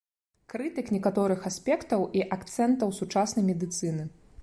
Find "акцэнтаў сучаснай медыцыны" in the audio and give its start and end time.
2.39-4.13